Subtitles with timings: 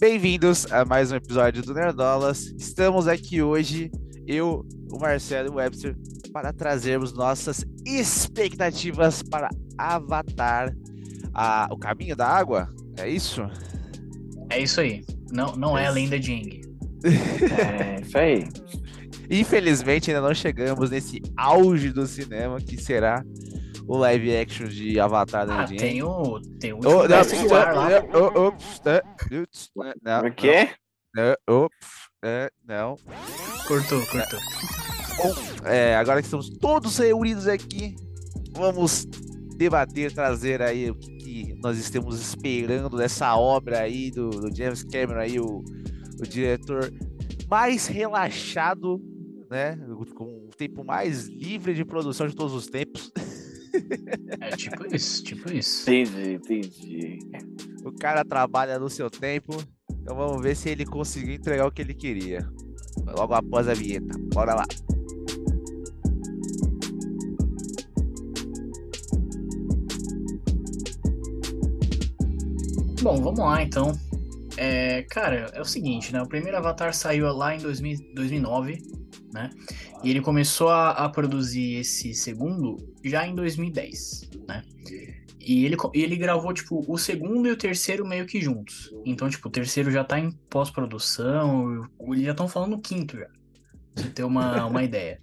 [0.00, 2.54] Bem-vindos a mais um episódio do Nerdolas.
[2.56, 3.90] Estamos aqui hoje,
[4.28, 5.96] eu, o Marcelo e o Webster,
[6.32, 10.72] para trazermos nossas expectativas para Avatar,
[11.34, 12.72] a, o caminho da água.
[12.96, 13.42] É isso?
[14.48, 15.04] É isso aí.
[15.32, 16.60] Não, não é a lenda de Aang.
[17.60, 18.48] É, isso aí.
[19.28, 23.24] Infelizmente, ainda não chegamos nesse auge do cinema que será
[23.88, 26.40] o live action de Avatar da Ah, tem o.
[26.60, 27.88] Tem o Oh, não, Mestre do Ar lá.
[28.14, 30.68] oh, oh, não, Por quê?
[31.14, 32.96] não, oh, pss, eh, não.
[33.66, 34.38] Cortou, cortou.
[35.64, 37.96] É, agora que estamos todos reunidos aqui,
[38.52, 39.04] vamos
[39.56, 44.84] debater, trazer aí o que, que nós estamos esperando dessa obra aí do, do James
[44.84, 45.64] Cameron aí, o,
[46.20, 46.92] o diretor
[47.50, 49.00] mais relaxado,
[49.50, 49.76] né?
[50.14, 53.07] Com o tempo mais livre de produção de todos os tempos.
[54.58, 55.88] Tipo isso, tipo isso.
[55.88, 57.18] Entendi, entendi.
[57.84, 59.56] O cara trabalha no seu tempo.
[60.02, 62.44] Então vamos ver se ele conseguiu entregar o que ele queria.
[63.06, 64.18] Logo após a vinheta.
[64.34, 64.64] Bora lá.
[73.00, 73.92] Bom, vamos lá então.
[74.56, 76.20] É, cara, é o seguinte, né?
[76.20, 78.82] O primeiro Avatar saiu lá em 2000 2009,
[79.32, 79.50] né?
[80.02, 84.62] E ele começou a, a produzir esse segundo já em 2010, né?
[85.40, 88.92] E ele, ele gravou, tipo, o segundo e o terceiro meio que juntos.
[89.04, 93.26] Então, tipo, o terceiro já tá em pós-produção, eles já estão falando o quinto já.
[93.94, 95.20] Pra você ter uma, uma ideia.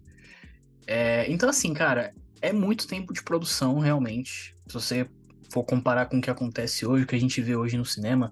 [0.87, 4.55] É, então, assim, cara, é muito tempo de produção, realmente.
[4.67, 5.09] Se você
[5.51, 8.31] for comparar com o que acontece hoje, o que a gente vê hoje no cinema,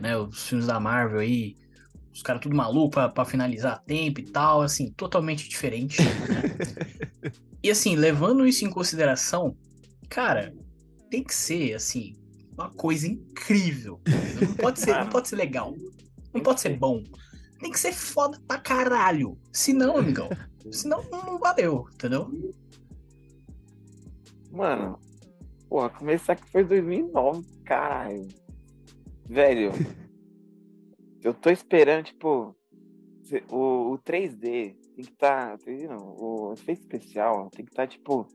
[0.00, 0.16] né?
[0.16, 1.56] Os filmes da Marvel aí,
[2.12, 6.02] os caras tudo maluco pra, pra finalizar a tempo e tal, assim, totalmente diferente.
[6.02, 7.32] né?
[7.62, 9.56] e assim, levando isso em consideração,
[10.08, 10.54] cara,
[11.10, 12.14] tem que ser, assim,
[12.52, 14.00] uma coisa incrível.
[14.40, 15.74] Não pode ser, não pode ser legal.
[16.34, 17.02] Não pode ser bom.
[17.60, 19.38] Tem que ser foda pra caralho.
[19.52, 20.28] Senão, amigão,
[20.70, 22.30] senão não valeu, entendeu?
[24.50, 24.98] Mano,
[25.68, 28.28] porra, começar que foi 2009, caralho.
[29.28, 29.72] Velho,
[31.22, 32.56] eu tô esperando, tipo,
[33.50, 38.26] o, o 3D tem que tá, 3D não, o efeito especial tem que tá, tipo,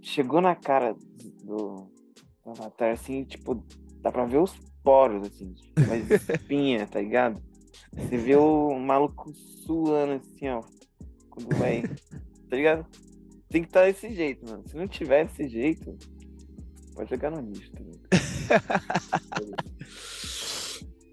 [0.00, 0.94] chegou na cara
[1.44, 1.90] do,
[2.44, 3.64] do Avatar, assim, tipo,
[4.00, 5.54] dá pra ver os poros, assim,
[5.88, 7.42] mas espinha, tá ligado?
[7.96, 10.62] Você vê o maluco suando, assim, ó,
[11.30, 12.86] quando vai, tá ligado?
[13.48, 14.64] Tem que estar desse jeito, mano.
[14.66, 15.96] Se não tiver desse jeito,
[16.94, 17.94] pode jogar no lixo também.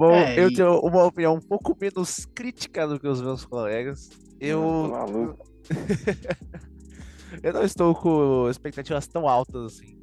[0.03, 3.45] Bom, É, eu e- tenho uma opinião um pouco menos crítica do que os meus
[3.45, 4.09] colegas.
[4.37, 5.47] Eu, maluco.
[7.41, 9.97] eu não estou com expectativas tão altas assim.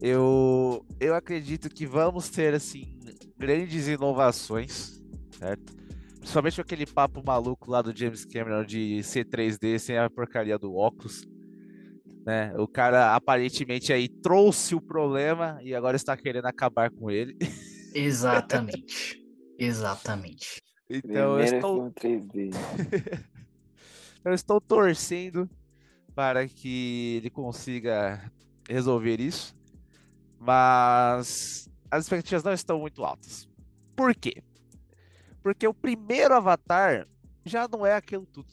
[0.00, 2.96] Eu, eu acredito que vamos ter assim
[3.36, 5.02] grandes inovações,
[5.40, 5.74] certo?
[6.18, 10.56] Principalmente com aquele papo maluco lá do James Cameron de ser 3D sem a porcaria
[10.56, 11.22] do óculos.
[12.24, 12.54] Né?
[12.56, 17.36] O cara aparentemente aí trouxe o problema e agora está querendo acabar com ele.
[17.94, 19.22] Exatamente.
[19.58, 20.60] Exatamente.
[20.90, 22.50] Então eu estou filme 3D.
[24.24, 25.48] Eu estou torcendo
[26.14, 28.32] para que ele consiga
[28.66, 29.54] resolver isso,
[30.38, 33.46] mas as expectativas não estão muito altas.
[33.94, 34.42] Por quê?
[35.42, 37.06] Porque o primeiro Avatar
[37.44, 38.48] já não é aquilo tudo.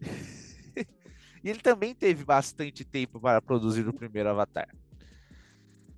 [1.42, 4.68] e ele também teve bastante tempo para produzir o primeiro Avatar.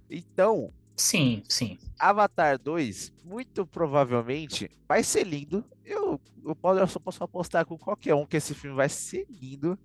[0.09, 1.79] Então, Sim, sim.
[1.99, 5.65] Avatar 2, muito provavelmente, vai ser lindo.
[5.85, 9.27] Eu, eu, posso, eu só posso apostar com qualquer um que esse filme vai ser
[9.29, 9.79] lindo.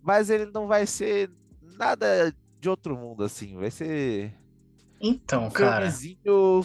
[0.00, 1.30] Mas ele não vai ser
[1.76, 3.56] nada de outro mundo, assim.
[3.56, 4.32] Vai ser
[5.00, 5.76] Então, um cara.
[5.90, 6.64] filmezinho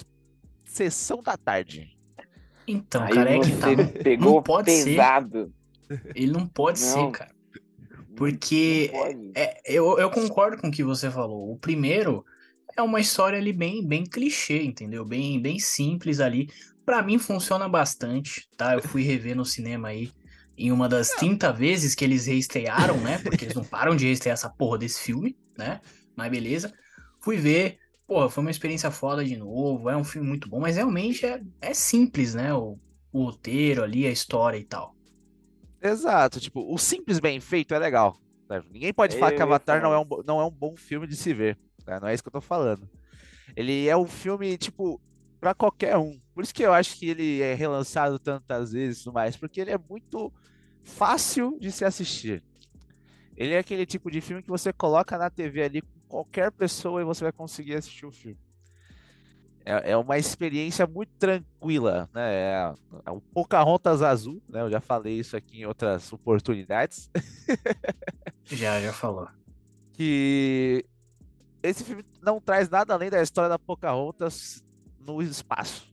[0.66, 1.98] sessão da tarde.
[2.68, 3.68] Então, Aí cara, é que tá.
[3.76, 4.86] Não, pegou não pode ser.
[4.86, 5.54] pesado.
[6.14, 7.12] Ele não pode ser, Não.
[7.12, 7.34] cara.
[8.16, 8.92] Porque.
[9.36, 11.52] É, eu, eu concordo com o que você falou.
[11.52, 12.26] O primeiro
[12.78, 15.04] é uma história ali bem, bem clichê, entendeu?
[15.04, 16.50] Bem, bem simples ali.
[16.86, 18.74] Pra mim funciona bastante, tá?
[18.76, 20.12] Eu fui rever no cinema aí
[20.58, 23.20] em uma das 30 vezes que eles reestrearam, né?
[23.20, 25.82] Porque eles não param de reestrear essa porra desse filme, né?
[26.16, 26.74] Mas beleza.
[27.20, 27.78] Fui ver,
[28.08, 29.90] porra, foi uma experiência foda de novo.
[29.90, 32.54] É um filme muito bom, mas realmente é, é simples, né?
[32.54, 32.80] O,
[33.12, 34.96] o roteiro ali, a história e tal.
[35.82, 38.18] Exato, tipo, o simples bem feito é legal.
[38.50, 38.64] né?
[38.72, 40.76] Ninguém pode Eu falar que ia Avatar não falar é, um, não é um bom
[40.76, 41.58] filme de se ver.
[41.88, 42.00] Né?
[42.00, 42.90] Não é isso que eu tô falando.
[43.56, 45.02] Ele é um filme, tipo,
[45.40, 46.20] pra qualquer um.
[46.34, 49.62] Por isso que eu acho que ele é relançado tantas vezes e tudo mais, porque
[49.62, 50.32] ele é muito
[50.84, 52.44] fácil de se assistir.
[53.36, 57.02] Ele é aquele tipo de filme que você coloca na TV ali com qualquer pessoa
[57.02, 58.40] e você vai conseguir assistir o filme.
[59.66, 62.22] é, é uma experiência muito tranquila, né?
[62.34, 62.74] É,
[63.06, 64.62] é um Pocahontas azul, né?
[64.62, 67.10] Eu já falei isso aqui em outras oportunidades.
[68.50, 69.28] Já, já falou.
[69.94, 70.86] que
[71.70, 74.64] esse filme não traz nada além da história da Pocahontas
[75.00, 75.88] no espaço,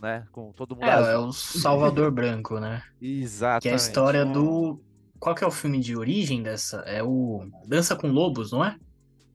[0.00, 0.26] né?
[0.32, 2.82] Com todo mundo É, é o Salvador Branco, né?
[3.00, 3.62] Exatamente.
[3.62, 4.80] Que é a história do.
[5.18, 6.78] Qual que é o filme de origem dessa?
[6.80, 8.76] É o Dança com Lobos, não é?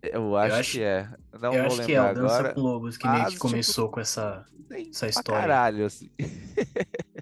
[0.03, 1.09] Eu acho, acho- que é.
[1.41, 2.53] Não Eu vou acho que é o Dança agora.
[2.53, 4.45] com Lobos que meio mas, que tipo, começou com essa.
[4.71, 5.41] Essa pra história.
[5.41, 6.09] caralho, assim.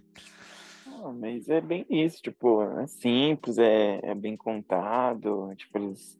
[1.03, 6.17] Ah, mas é bem isso, tipo, é simples, é, é bem contado, tipo, eles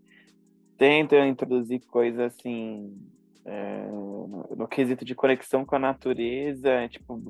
[0.78, 2.96] tentam introduzir coisas assim,
[3.46, 7.22] é, no, quesito de conexão com a natureza, é, tipo,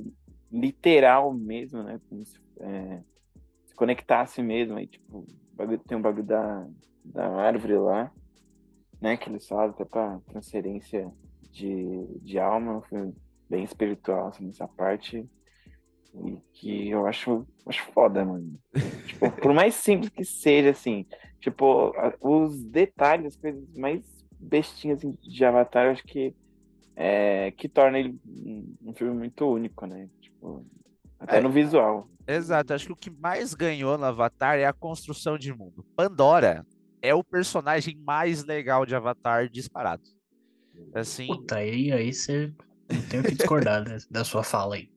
[0.51, 1.99] literal mesmo, né?
[2.09, 3.01] Como se, é,
[3.65, 5.25] se conectasse mesmo, aí, tipo,
[5.87, 6.67] tem um bagulho da,
[7.03, 8.11] da árvore lá,
[8.99, 9.15] né?
[9.15, 11.11] Que eles falam até pra transferência
[11.51, 13.15] de, de alma, filme
[13.49, 15.25] bem espiritual, assim, nessa parte.
[16.25, 18.59] E que eu acho, acho foda, mano.
[19.05, 21.05] tipo, por mais simples que seja, assim,
[21.39, 24.01] tipo, os detalhes, as coisas mais
[24.39, 26.35] bestinhas assim, de Avatar, eu acho que
[26.95, 28.19] é, que torna ele
[28.83, 30.09] um, filme muito único, né?
[30.19, 30.65] Tipo,
[31.19, 31.41] até É.
[31.41, 32.09] no visual.
[32.27, 35.85] Exato, acho que o que mais ganhou no Avatar é a construção de mundo.
[35.95, 36.65] Pandora
[37.01, 40.03] é o personagem mais legal de Avatar disparado.
[40.93, 42.51] Assim, Puta, aí, aí você.
[42.89, 44.89] Não tenho que discordar da, da sua fala aí.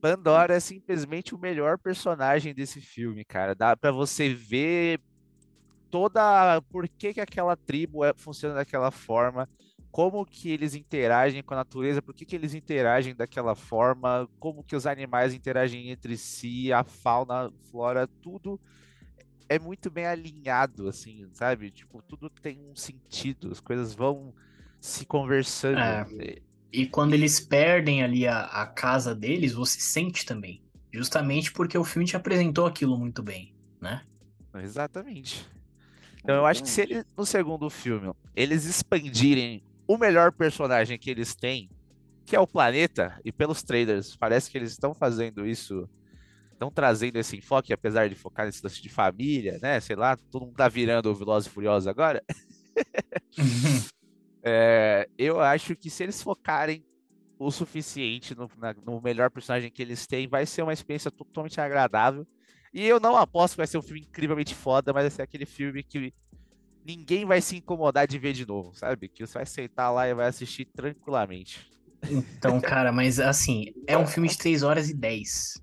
[0.00, 3.54] Pandora é simplesmente o melhor personagem desse filme, cara.
[3.54, 5.00] Dá pra você ver
[5.90, 9.48] toda por que, que aquela tribo é- funciona daquela forma,
[9.90, 14.62] como que eles interagem com a natureza, por que, que eles interagem daquela forma, como
[14.62, 18.60] que os animais interagem entre si, a fauna, a flora, tudo
[19.48, 21.72] é muito bem alinhado, assim, sabe?
[21.72, 24.32] Tipo, tudo tem um sentido, as coisas vão
[24.80, 25.80] se conversando.
[25.80, 26.40] É.
[26.72, 30.62] E quando eles perdem ali a, a casa deles, você sente também.
[30.92, 34.02] Justamente porque o filme te apresentou aquilo muito bem, né?
[34.54, 35.48] Exatamente.
[36.22, 41.10] Então eu acho que se eles, no segundo filme, eles expandirem o melhor personagem que
[41.10, 41.68] eles têm,
[42.26, 45.88] que é o planeta, e pelos trailers, parece que eles estão fazendo isso,
[46.52, 49.80] estão trazendo esse enfoque, apesar de focar nesse lance de família, né?
[49.80, 52.22] Sei lá, todo mundo tá virando o Velozes e Furiosos agora.
[54.42, 56.82] É, eu acho que se eles focarem
[57.38, 61.60] o suficiente no, na- no melhor personagem que eles têm, vai ser uma experiência totalmente
[61.60, 62.26] agradável.
[62.72, 65.46] E eu não aposto que vai ser um filme incrivelmente foda, mas vai ser aquele
[65.46, 66.12] filme que
[66.84, 69.08] ninguém vai se incomodar de ver de novo, sabe?
[69.08, 71.68] Que você vai sentar lá e vai assistir tranquilamente.
[72.08, 75.60] Então, cara, mas assim, é um filme de 3 horas e 10.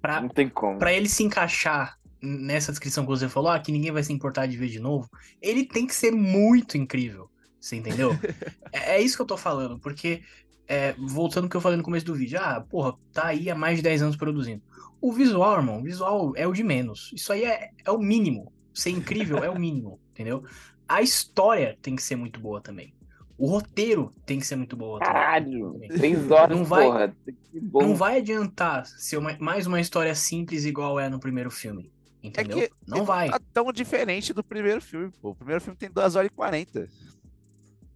[0.00, 0.78] Pra, Não tem como.
[0.78, 4.46] pra ele se encaixar nessa descrição que você falou, ah, que ninguém vai se importar
[4.46, 5.08] de ver de novo,
[5.40, 7.28] ele tem que ser muito incrível.
[7.60, 8.10] Você entendeu?
[8.72, 10.22] é, é isso que eu tô falando, porque,
[10.72, 13.54] é, voltando ao que eu falei no começo do vídeo, ah, porra, tá aí há
[13.54, 14.62] mais de 10 anos produzindo.
[15.00, 17.10] O visual, irmão, o visual é o de menos.
[17.14, 18.52] Isso aí é, é o mínimo.
[18.72, 20.44] Ser incrível é o mínimo, entendeu?
[20.88, 22.94] A história tem que ser muito boa também.
[23.36, 25.12] O roteiro tem que ser muito boa também.
[25.14, 25.80] Caralho!
[25.88, 27.16] Três horas, Não vai- porra.
[27.50, 27.82] Que bom.
[27.82, 31.90] Não vai adiantar ser uma- mais uma história simples igual é no primeiro filme.
[32.22, 32.58] Entendeu?
[32.58, 33.28] É que não ele vai.
[33.30, 35.30] tá tão diferente do primeiro filme, pô.
[35.30, 36.88] O primeiro filme tem 2 horas e 40.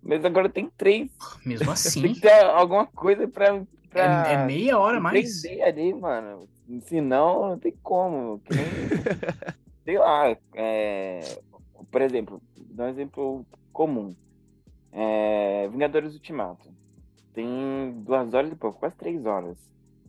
[0.06, 1.10] Mas agora tem três.
[1.44, 3.62] Mesmo Tem assim, que ter alguma coisa pra.
[3.90, 5.44] pra é, é meia hora mais.
[5.44, 6.48] entender ali, mano.
[6.82, 8.38] Senão, não tem como.
[8.40, 8.54] Que
[9.84, 10.36] sei lá.
[10.54, 11.20] é,
[11.90, 14.14] Por exemplo, dá um exemplo comum.
[14.92, 16.68] É, Vingadores Ultimato.
[17.34, 19.58] Tem duas horas e pouco, quase três horas.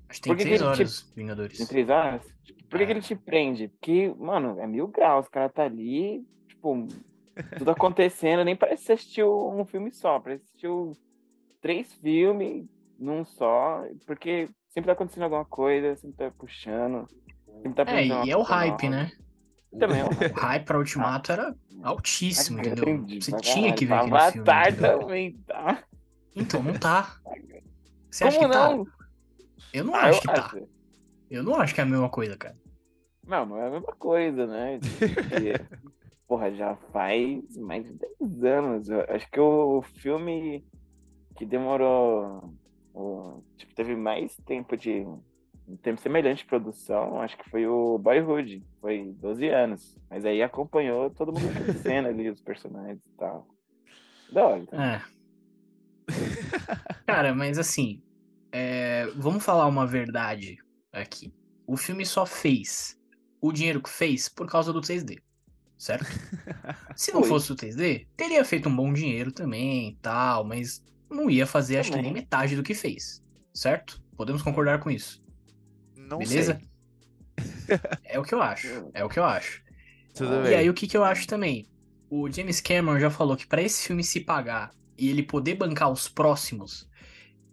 [0.08, 1.58] Acho que tem que três que horas, Vingadores.
[1.58, 2.22] Tem três horas?
[2.70, 2.96] Por que, que É.
[2.96, 3.68] ele te prende?
[3.68, 5.28] Porque, mano, é mil graus.
[5.28, 6.88] O cara tá ali, tipo,
[7.58, 8.44] tudo acontecendo.
[8.44, 10.20] Nem parece que você assistiu um filme só.
[10.20, 10.94] Parece que assistiu
[11.62, 12.66] três filmes
[13.00, 13.84] num só.
[14.06, 17.08] Porque sempre tá acontecendo alguma coisa, sempre tá puxando.
[17.64, 19.04] Sempre tá É, e é o hype, nova.
[19.04, 19.12] né?
[19.80, 20.66] Também é o O hype.
[20.66, 21.54] pra Ultimato era
[21.84, 22.84] altíssimo, entendeu?
[22.88, 24.16] Entendi, Você tinha que ver caralho.
[24.16, 24.50] aquele filme.
[24.50, 25.84] Avatar também, tá?
[26.36, 27.18] Então, não tá.
[28.10, 28.86] Você acha Como que não?
[28.86, 28.92] tá?
[29.74, 30.46] Eu não Ah, acho eu que tá.
[30.46, 30.68] acho.
[31.30, 32.56] Eu não acho que é a mesma coisa, cara.
[33.28, 34.80] Não, não é a mesma coisa, né?
[36.28, 38.90] Porra, já faz mais de 10 anos.
[38.90, 40.66] Eu acho que o filme
[41.36, 42.54] que demorou.
[42.94, 45.06] o- tipo, teve mais tempo de.
[45.70, 48.66] Um tempo semelhante de produção, acho que foi o Boyhood.
[48.80, 49.98] Foi 12 anos.
[50.10, 53.48] Mas aí acompanhou todo mundo crescendo ali, os personagens e tal.
[54.32, 54.66] Da hora.
[54.66, 54.96] tá?
[54.96, 55.02] É.
[57.06, 58.02] Cara, mas assim,
[58.52, 60.58] é, vamos falar uma verdade
[60.92, 61.34] aqui.
[61.66, 62.98] O filme só fez
[63.42, 65.22] o dinheiro que fez por causa do 3D,
[65.78, 66.06] certo?
[66.96, 71.30] Se não fosse o 3D, teria feito um bom dinheiro também e tal, mas não
[71.30, 73.24] ia fazer, acho que nem metade do que fez.
[73.54, 74.02] Certo?
[74.16, 75.24] Podemos concordar com isso.
[75.96, 76.58] Não Beleza?
[76.58, 76.70] sei.
[78.04, 78.68] É o que eu acho.
[78.94, 79.62] É o que eu acho.
[80.14, 80.56] Tudo E bem.
[80.56, 81.70] aí, o que, que eu acho também?
[82.10, 85.92] O James Cameron já falou que pra esse filme se pagar e ele poder bancar
[85.92, 86.88] os próximos,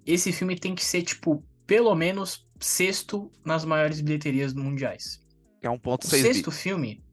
[0.06, 5.20] esse filme tem que ser, tipo, pelo menos sexto nas maiores bilheterias mundiais.
[5.62, 6.42] É 1.6 O bi.
[6.42, 7.03] sexto filme,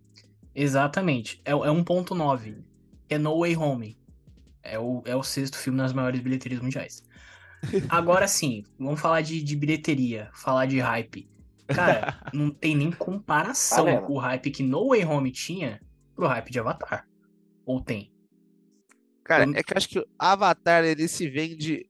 [0.53, 2.63] exatamente, é, é 1.9,
[3.08, 3.98] que é No Way Home.
[4.63, 7.01] É o, é o sexto filme nas maiores bilheterias mundiais.
[7.89, 11.29] Agora sim, vamos falar de, de bilheteria, falar de hype.
[11.67, 14.12] Cara, não tem nem comparação Panela.
[14.12, 15.81] o hype que No Way Home tinha
[16.15, 17.08] pro hype de Avatar.
[17.65, 18.12] Ou tem?
[19.24, 21.88] Cara, Eu- é que eu acho que o Avatar ele se vende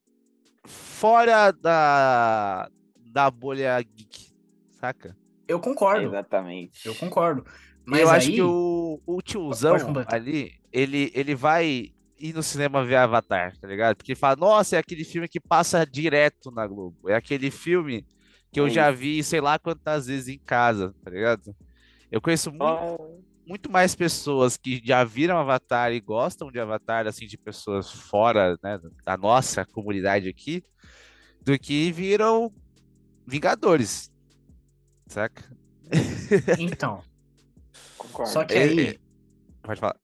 [0.66, 2.70] fora da,
[3.12, 4.32] da bolha geek,
[4.80, 5.18] saca?
[5.48, 6.86] Eu concordo, Exatamente.
[6.86, 7.46] eu concordo.
[7.86, 9.76] Mas eu aí, acho que o, o tiozão
[10.08, 13.96] ali, ele, ele vai ir no cinema ver Avatar, tá ligado?
[13.96, 17.10] Porque ele fala, nossa, é aquele filme que passa direto na Globo.
[17.10, 18.06] É aquele filme
[18.52, 21.56] que eu É já vi, sei lá quantas vezes em casa, tá ligado?
[22.12, 27.26] Eu conheço muito, muito mais pessoas que já viram Avatar e gostam de Avatar, assim,
[27.26, 30.64] de pessoas fora, né, da nossa comunidade aqui,
[31.42, 32.54] do que viram
[33.26, 34.12] Vingadores,
[35.08, 35.44] saca?
[36.60, 37.02] então,
[38.08, 38.32] Concordo.
[38.32, 39.00] só que É, aí é.
[39.62, 39.96] Pode falar.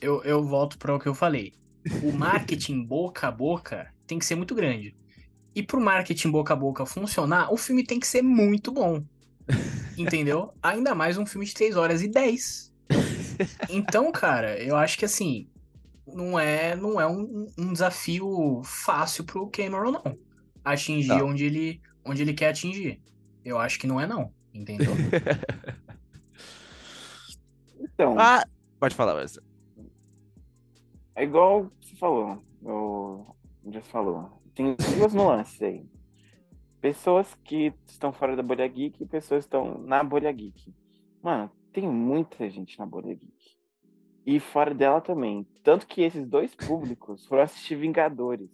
[0.00, 1.52] eu, eu volto para o que eu falei.
[2.02, 4.96] O marketing boca a boca tem que ser muito grande.
[5.54, 9.04] E pro marketing boca a boca funcionar, o filme tem que ser muito bom.
[9.96, 10.52] Entendeu?
[10.62, 12.72] Ainda mais um filme de 3 horas e 10.
[13.68, 15.48] Então, cara, eu acho que assim,
[16.06, 20.18] não é, não é um, um desafio fácil pro Cameron, não.
[20.64, 21.28] Atingir Não.
[21.28, 23.00] onde ele, onde ele quer atingir.
[23.44, 24.32] Eu acho que não é, não.
[24.52, 24.92] Entendeu?
[27.94, 28.44] Então, Ah,
[28.80, 29.44] pode falar, Wesley.
[31.14, 32.42] é igual você falou.
[32.62, 33.26] O
[33.70, 34.30] já falou.
[34.54, 35.86] Tem duas nuances aí.
[36.80, 40.74] Pessoas que estão fora da bolha geek e pessoas que estão na bolha geek.
[41.22, 43.56] Mano, tem muita gente na bolha geek.
[44.26, 45.46] E fora dela também.
[45.62, 48.50] Tanto que esses dois públicos foram assistir Vingadores.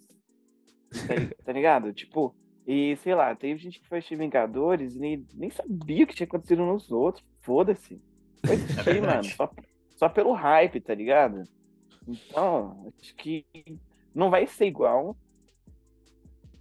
[0.91, 1.93] Tá, tá ligado?
[1.93, 2.35] Tipo,
[2.67, 6.15] e sei lá, teve gente que foi assistir Vingadores e nem, nem sabia o que
[6.15, 7.25] tinha acontecido nos outros.
[7.41, 8.01] Foda-se.
[8.43, 9.25] Assistir, mano.
[9.25, 9.51] Só,
[9.97, 11.45] só pelo hype, tá ligado?
[12.07, 13.45] Então, acho que
[14.15, 15.17] não vai ser igual,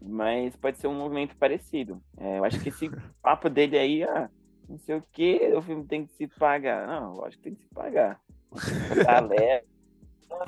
[0.02, 2.02] mas pode ser um movimento parecido.
[2.18, 2.90] É, eu acho que esse
[3.22, 4.30] papo dele aí, ah,
[4.68, 6.88] não sei o que, o filme tem que se pagar.
[6.88, 8.20] Não, lógico que tem que se pagar.
[9.06, 9.64] Galera,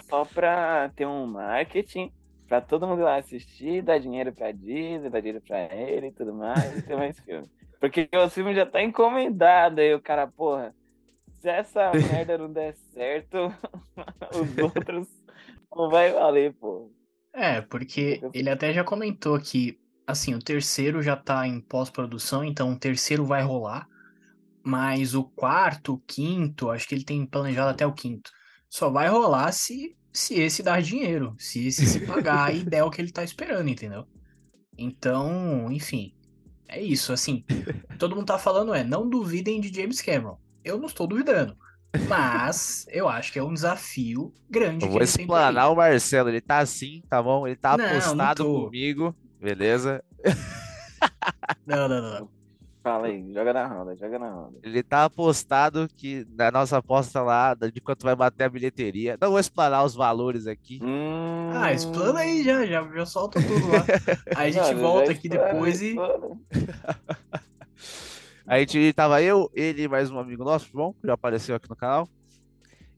[0.09, 2.11] só pra ter um marketing,
[2.47, 6.33] pra todo mundo lá assistir, dar dinheiro pra Disney, dar dinheiro pra ele e tudo
[6.33, 7.49] mais, e ter mais filme.
[7.79, 10.75] Porque o filme já tá encomendado, aí o cara, porra,
[11.41, 13.37] se essa merda não der certo,
[14.33, 15.07] os outros
[15.75, 16.91] não vai valer, pô.
[17.33, 22.73] É, porque ele até já comentou que, assim, o terceiro já tá em pós-produção, então
[22.73, 23.87] o terceiro vai rolar,
[24.63, 28.29] mas o quarto, o quinto, acho que ele tem planejado até o quinto,
[28.69, 32.91] só vai rolar se, se esse dar dinheiro, se esse se pagar e der o
[32.91, 34.05] que ele tá esperando, entendeu?
[34.77, 36.13] Então, enfim,
[36.67, 37.45] é isso, assim,
[37.97, 40.37] todo mundo tá falando é, não duvidem de James Cameron.
[40.63, 41.55] Eu não estou duvidando,
[42.07, 46.29] mas eu acho que é um desafio grande Eu vou explanar o Marcelo.
[46.29, 47.47] Ele tá assim, tá bom?
[47.47, 48.65] Ele tá Não, não apostado tô.
[48.65, 50.03] comigo, beleza?
[51.65, 52.41] Não, não, não, não.
[52.83, 54.57] Fala aí, joga na roda, joga na roda.
[54.63, 59.15] Ele tá apostado que na nossa aposta lá, de quanto vai bater a bilheteria.
[59.21, 60.79] Não vou explanar os valores aqui.
[60.81, 61.51] Hum...
[61.53, 63.85] Ah, explana aí já, já, já solta tudo lá.
[64.35, 65.95] Aí a gente Mano, volta aqui depois e.
[68.51, 71.69] A gente tava eu, ele e mais um amigo nosso, João, que já apareceu aqui
[71.69, 72.05] no canal.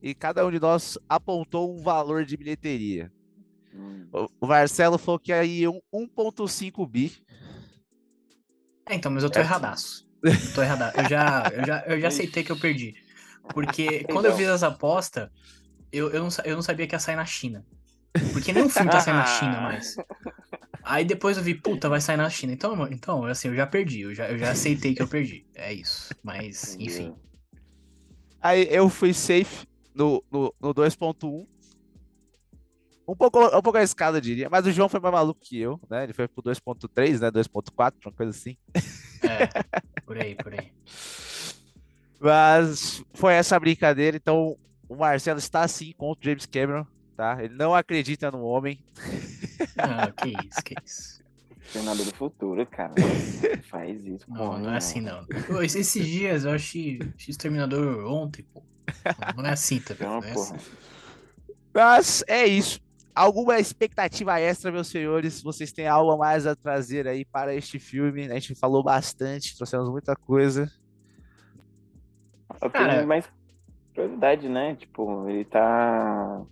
[0.02, 3.08] E cada um de nós apontou um valor de bilheteria.
[3.72, 4.08] Hum.
[4.40, 7.24] O- Marcelo falou que ia ir um 1.5 bi.
[8.88, 9.42] É, então, mas eu tô É.
[9.42, 10.08] erradaço.
[10.24, 10.98] Eu tô erradaço.
[10.98, 12.92] Eu já, eu já, eu já aceitei que eu perdi.
[13.52, 15.30] Porque quando eu fiz essa aposta,
[15.92, 17.64] eu, eu, não, eu não sabia que ia sair na China.
[18.32, 19.94] Porque nenhum filme tá saindo na China mais.
[20.84, 22.52] Aí depois eu vi, puta, vai sair na China.
[22.52, 24.02] Então, então assim, eu já perdi.
[24.02, 25.46] Eu já, eu já aceitei que eu perdi.
[25.54, 26.14] É isso.
[26.22, 27.14] Mas, enfim.
[28.40, 31.46] Aí eu fui safe no, no, no 2.1.
[33.06, 34.48] Um pouco, um pouco arriscado, eu diria.
[34.50, 36.04] Mas o João foi mais maluco que eu, né?
[36.04, 37.30] Ele foi pro 2.3, né?
[37.30, 38.56] 2.4, uma coisa assim.
[39.22, 40.72] É, por aí, por aí.
[42.20, 44.16] Mas foi essa brincadeira.
[44.16, 44.56] Então
[44.88, 47.42] o Marcelo está assim contra o James Cameron, tá?
[47.42, 48.78] Ele não acredita no homem.
[49.78, 51.24] Ah, que isso, que isso.
[51.72, 52.92] Treinador do futuro, cara.
[53.70, 54.24] Faz isso.
[54.28, 55.24] Não, porra, não é assim não.
[55.46, 58.62] Pô, esses- dias eu achei X-Terminador ontem, pô.
[59.36, 60.06] Não, é assim também.
[60.06, 60.56] Não é assim.
[61.72, 62.78] Mas é isso.
[63.14, 65.42] alguma expectativa extra, meus senhores?
[65.42, 68.26] Vocês têm algo a mais a trazer aí para este filme?
[68.30, 70.70] A gente falou bastante, trouxemos muita coisa.
[72.60, 73.24] Eu tenho mais
[73.92, 74.74] prioridade, né?
[74.76, 76.42] Tipo, ele tá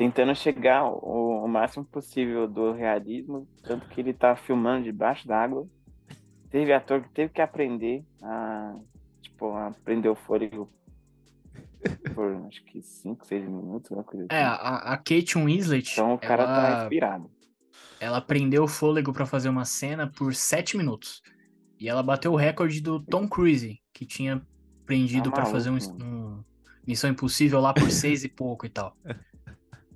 [0.00, 5.68] tentando chegar o, o, máximo possível do realismo, tanto que ele tá filmando debaixo d'água.
[6.48, 8.76] Teve ator que teve que aprender a,
[9.20, 10.72] tipo, a prender o fôlego
[12.14, 14.62] por acho que 5, 6 minutos, uma coisa É, assim.
[14.62, 15.92] a, a Kate Winslet.
[15.92, 17.30] Então o cara tá ela, inspirado.
[18.00, 21.20] ela prendeu o fôlego pra fazer uma cena por 7 minutos.
[21.78, 24.40] E ela bateu o recorde do Tom Cruise, que tinha
[24.86, 26.42] prendido Tá pra fazer um, um
[26.86, 28.96] Missão Impossível lá por 6 e pouco e tal.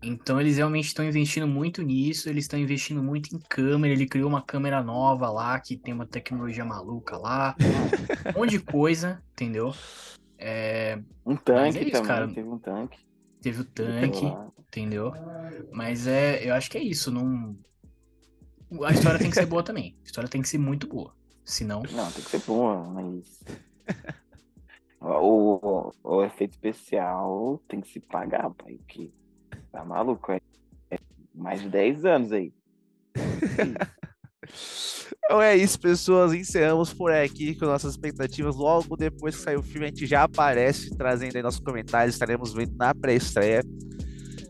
[0.05, 4.29] Então eles realmente estão investindo muito nisso, eles estão investindo muito em câmera, ele criou
[4.29, 7.57] uma câmera nova lá, que tem uma tecnologia maluca lá,
[8.35, 9.73] um monte de coisa, entendeu?
[10.39, 12.29] É, Um tanque é isso, também, cara.
[12.29, 12.99] teve um tanque.
[13.41, 14.27] teve o tanque,
[14.59, 15.13] entendeu?
[15.73, 17.57] Mas é, eu acho que é isso, não...
[18.83, 21.83] A história tem que ser boa também, a história tem que ser muito boa, senão...
[21.93, 23.43] Não, tem que ser boa, mas.
[25.01, 28.79] o, o, o efeito especial tem que se pagar, pai.
[28.89, 29.13] Que
[29.75, 30.41] tá maluco, é,
[30.91, 30.99] é
[31.35, 32.53] mais de 10 anos aí.
[35.25, 36.35] Então é isso, pessoas.
[36.35, 38.57] Encerramos por aqui com nossas expectativas.
[38.57, 42.15] Logo depois que sair o filme, a gente já aparece trazendo aí nossos comentários.
[42.15, 43.63] Estaremos vendo na pré-estreia.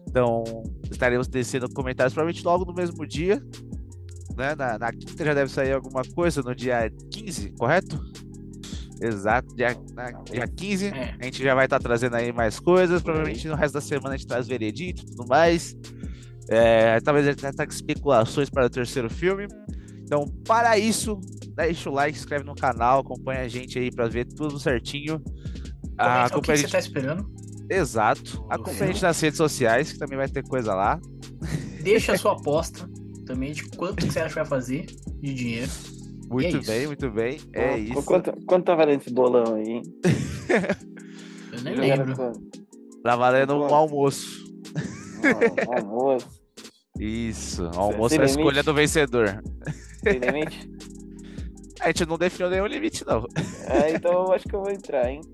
[0.09, 0.43] Então,
[0.90, 3.40] estaremos descendo comentários provavelmente logo no mesmo dia.
[4.37, 4.54] Né?
[4.57, 7.97] Na, na quinta já deve sair alguma coisa, no dia 15, correto?
[9.06, 10.87] Exato, dia, na- dia 15.
[10.87, 11.14] É.
[11.20, 13.02] A gente já vai estar trazendo aí mais coisas.
[13.02, 15.76] Provavelmente no resto da semana a gente traz veredito e tudo mais.
[16.49, 19.46] É, talvez até traga especulações para o terceiro filme.
[20.02, 21.18] Então, para isso,
[21.56, 25.23] deixa o like, se inscreve no canal, acompanha a gente aí para ver tudo certinho.
[25.96, 27.30] Ah, o que, a que você gente- tá esperando,
[27.70, 28.44] Exato.
[28.50, 31.00] Acompanha a gente nas redes sociais, que também vai ter coisa lá.
[31.82, 32.87] deixa a sua aposta
[33.25, 34.84] também de quanto que você acha que vai fazer
[35.23, 35.70] de dinheiro.
[36.35, 36.71] Muito isso.
[36.71, 37.41] bem, muito bem.
[37.53, 38.03] É isso.
[38.03, 39.83] Quanto, quanto tá valendo esse bolão aí, hein?
[41.53, 42.33] Eu nem lembro.
[43.05, 44.44] Tá valendo um almoço.
[45.68, 46.29] Ó, almoço,
[46.99, 47.62] Isso.
[47.62, 49.42] O almoço é a escolha do vencedor.
[50.03, 50.68] tem limite?
[51.81, 53.27] A gente não definiu nenhum limite, não.
[53.68, 55.20] É, então eu acho que eu vou entrar, hein?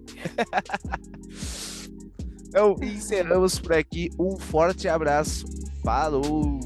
[2.51, 4.11] Então, encerramos por aqui.
[4.19, 5.45] Um forte abraço.
[5.85, 6.59] Falou!